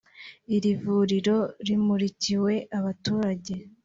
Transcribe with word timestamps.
Iri 0.55 0.71
vuriro 0.81 1.37
rimurikiwe 1.67 2.53
abaturage 2.77 3.53